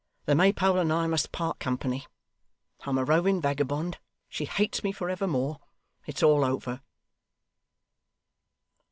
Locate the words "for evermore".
4.91-5.59